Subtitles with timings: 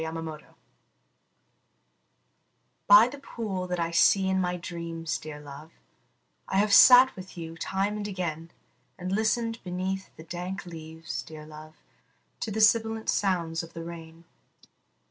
[0.01, 0.39] THE POOL
[2.87, 5.73] By the pool that I see in my dreams, dear love,
[6.47, 8.49] I have sat with you time and again;
[8.97, 11.75] And listened beneath the dank leaves, dear love,
[12.39, 14.23] To the sibilant sound of the rain.